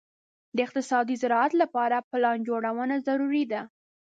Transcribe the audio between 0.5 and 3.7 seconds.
د اقتصادي زراعت لپاره پلان جوړونه ضروري ده.